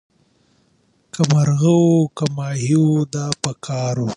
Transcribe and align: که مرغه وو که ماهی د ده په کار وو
که 1.13 1.21
مرغه 1.31 1.73
وو 1.81 1.99
که 2.17 2.25
ماهی 2.35 2.77
د 3.05 3.05
ده 3.13 3.25
په 3.41 3.51
کار 3.65 3.95
وو 3.99 4.09